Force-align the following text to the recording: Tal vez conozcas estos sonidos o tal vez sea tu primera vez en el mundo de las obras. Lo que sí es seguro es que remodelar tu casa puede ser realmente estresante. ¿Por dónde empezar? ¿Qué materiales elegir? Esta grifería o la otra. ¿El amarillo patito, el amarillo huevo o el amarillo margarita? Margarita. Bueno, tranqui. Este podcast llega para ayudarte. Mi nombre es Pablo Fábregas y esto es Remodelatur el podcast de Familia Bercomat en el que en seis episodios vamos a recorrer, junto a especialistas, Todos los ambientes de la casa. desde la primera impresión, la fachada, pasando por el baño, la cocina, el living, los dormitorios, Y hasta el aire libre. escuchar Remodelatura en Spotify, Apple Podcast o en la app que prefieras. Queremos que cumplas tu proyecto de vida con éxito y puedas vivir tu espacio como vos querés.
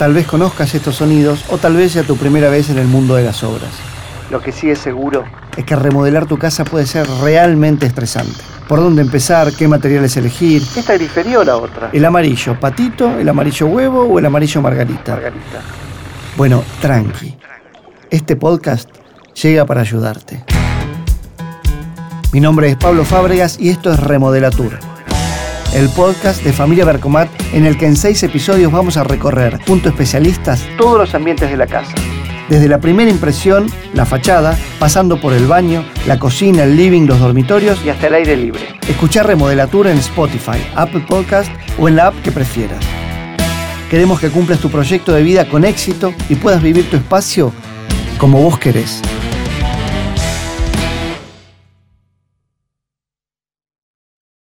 Tal 0.00 0.14
vez 0.14 0.26
conozcas 0.26 0.74
estos 0.74 0.96
sonidos 0.96 1.44
o 1.50 1.58
tal 1.58 1.76
vez 1.76 1.92
sea 1.92 2.04
tu 2.04 2.16
primera 2.16 2.48
vez 2.48 2.70
en 2.70 2.78
el 2.78 2.86
mundo 2.86 3.16
de 3.16 3.22
las 3.22 3.44
obras. 3.44 3.68
Lo 4.30 4.40
que 4.40 4.50
sí 4.50 4.70
es 4.70 4.78
seguro 4.78 5.24
es 5.58 5.64
que 5.66 5.76
remodelar 5.76 6.24
tu 6.24 6.38
casa 6.38 6.64
puede 6.64 6.86
ser 6.86 7.06
realmente 7.20 7.84
estresante. 7.84 8.40
¿Por 8.66 8.80
dónde 8.80 9.02
empezar? 9.02 9.52
¿Qué 9.52 9.68
materiales 9.68 10.16
elegir? 10.16 10.62
Esta 10.74 10.94
grifería 10.94 11.40
o 11.40 11.44
la 11.44 11.58
otra. 11.58 11.90
¿El 11.92 12.02
amarillo 12.06 12.58
patito, 12.58 13.18
el 13.18 13.28
amarillo 13.28 13.66
huevo 13.66 14.04
o 14.04 14.18
el 14.18 14.24
amarillo 14.24 14.62
margarita? 14.62 15.16
Margarita. 15.16 15.60
Bueno, 16.34 16.64
tranqui. 16.80 17.36
Este 18.08 18.36
podcast 18.36 18.88
llega 19.34 19.66
para 19.66 19.82
ayudarte. 19.82 20.42
Mi 22.32 22.40
nombre 22.40 22.70
es 22.70 22.76
Pablo 22.76 23.04
Fábregas 23.04 23.58
y 23.60 23.68
esto 23.68 23.92
es 23.92 24.00
Remodelatur 24.00 24.89
el 25.74 25.88
podcast 25.90 26.42
de 26.42 26.52
Familia 26.52 26.84
Bercomat 26.84 27.28
en 27.52 27.64
el 27.64 27.76
que 27.78 27.86
en 27.86 27.96
seis 27.96 28.22
episodios 28.22 28.72
vamos 28.72 28.96
a 28.96 29.04
recorrer, 29.04 29.58
junto 29.66 29.88
a 29.88 29.92
especialistas, 29.92 30.66
Todos 30.76 30.98
los 30.98 31.14
ambientes 31.14 31.50
de 31.50 31.56
la 31.56 31.66
casa. 31.66 31.92
desde 32.48 32.68
la 32.68 32.78
primera 32.78 33.10
impresión, 33.10 33.70
la 33.94 34.04
fachada, 34.04 34.58
pasando 34.78 35.20
por 35.20 35.32
el 35.32 35.46
baño, 35.46 35.84
la 36.06 36.18
cocina, 36.18 36.64
el 36.64 36.76
living, 36.76 37.06
los 37.06 37.20
dormitorios, 37.20 37.78
Y 37.84 37.90
hasta 37.90 38.08
el 38.08 38.14
aire 38.14 38.36
libre. 38.36 38.60
escuchar 38.88 39.26
Remodelatura 39.26 39.92
en 39.92 39.98
Spotify, 39.98 40.58
Apple 40.74 41.04
Podcast 41.08 41.50
o 41.78 41.88
en 41.88 41.96
la 41.96 42.08
app 42.08 42.20
que 42.22 42.32
prefieras. 42.32 42.84
Queremos 43.88 44.20
que 44.20 44.30
cumplas 44.30 44.60
tu 44.60 44.70
proyecto 44.70 45.12
de 45.12 45.22
vida 45.22 45.48
con 45.48 45.64
éxito 45.64 46.14
y 46.28 46.36
puedas 46.36 46.62
vivir 46.62 46.88
tu 46.90 46.96
espacio 46.96 47.52
como 48.18 48.40
vos 48.42 48.58
querés. 48.58 49.00